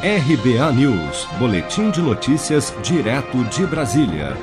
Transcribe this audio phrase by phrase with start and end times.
[0.00, 4.36] RBA News, Boletim de Notícias, direto de Brasília.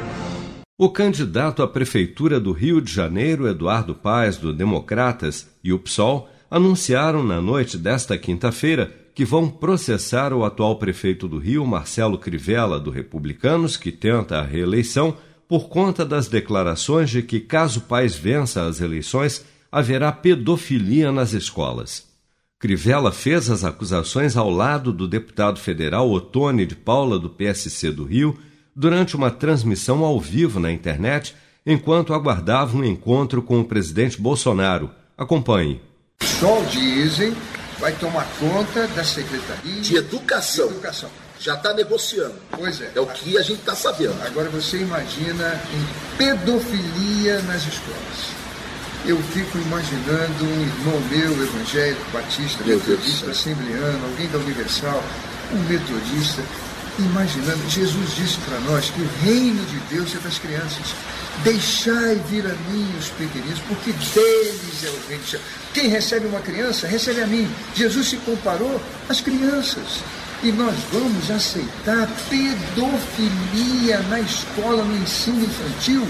[0.78, 6.30] O candidato à Prefeitura do Rio de Janeiro, Eduardo Paes, do Democratas, e o PSOL
[6.52, 12.78] anunciaram na noite desta quinta-feira que vão processar o atual prefeito do Rio, Marcelo Crivella,
[12.78, 15.16] do Republicanos, que tenta a reeleição,
[15.48, 22.14] por conta das declarações de que, caso Paes vença as eleições, haverá pedofilia nas escolas.
[22.58, 28.06] Crivella fez as acusações ao lado do deputado federal Otone de Paula, do PSC do
[28.06, 28.40] Rio,
[28.74, 34.90] durante uma transmissão ao vivo na internet, enquanto aguardava um encontro com o presidente Bolsonaro.
[35.18, 35.82] Acompanhe.
[36.22, 37.34] Só o diesel
[37.78, 40.68] vai tomar conta da Secretaria de Educação.
[40.68, 41.10] De educação.
[41.38, 42.36] Já está negociando.
[42.52, 42.92] Pois é.
[42.96, 44.16] É o que a gente está sabendo.
[44.26, 48.45] Agora você imagina em pedofilia nas escolas
[49.08, 55.04] eu fico imaginando um irmão meu, evangélico, batista, meu metodista, assembleano, alguém da Universal,
[55.54, 56.42] um metodista,
[56.98, 57.70] imaginando.
[57.70, 60.96] Jesus disse para nós que o reino de Deus é das crianças.
[61.44, 65.44] Deixai vir a mim os pequeninos, porque deles é o reino de Deus.
[65.74, 67.48] Quem recebe uma criança, recebe a mim.
[67.76, 70.02] Jesus se comparou às crianças.
[70.42, 76.08] E nós vamos aceitar pedofilia na escola, no ensino infantil.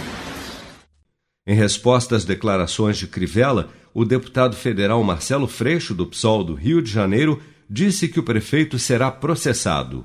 [1.48, 6.82] Em resposta às declarações de Crivella, o deputado federal Marcelo Freixo, do PSOL do Rio
[6.82, 10.04] de Janeiro, disse que o prefeito será processado.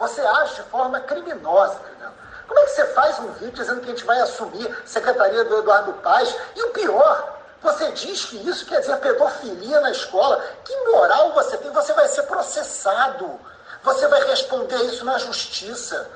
[0.00, 2.14] Você age de forma criminosa, Crivella.
[2.48, 5.44] Como é que você faz um vídeo dizendo que a gente vai assumir a secretaria
[5.44, 6.34] do Eduardo Paz?
[6.56, 10.42] E o pior, você diz que isso quer dizer pedofilia na escola.
[10.64, 11.70] Que moral você tem?
[11.70, 13.30] Você vai ser processado.
[13.84, 16.10] Você vai responder isso na justiça.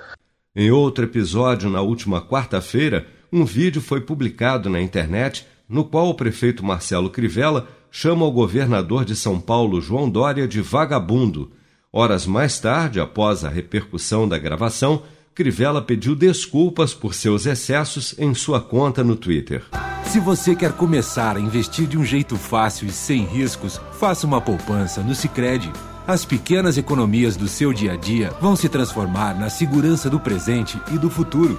[0.57, 6.15] Em outro episódio, na última quarta-feira, um vídeo foi publicado na internet no qual o
[6.15, 11.51] prefeito Marcelo Crivella chama o governador de São Paulo, João Dória, de vagabundo.
[11.93, 15.03] Horas mais tarde, após a repercussão da gravação,
[15.35, 19.65] Crivella pediu desculpas por seus excessos em sua conta no Twitter.
[20.05, 24.41] Se você quer começar a investir de um jeito fácil e sem riscos, faça uma
[24.41, 25.73] poupança no Sicredi.
[26.07, 30.81] As pequenas economias do seu dia a dia vão se transformar na segurança do presente
[30.93, 31.59] e do futuro.